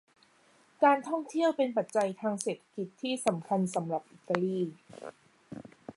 [0.83, 4.59] การท่องเที่ยวเป็นปัจจัยทางเศรษฐกิจที่สำคัญสำหรับอิตาลี